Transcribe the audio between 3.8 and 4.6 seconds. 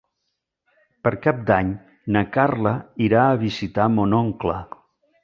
mon oncle.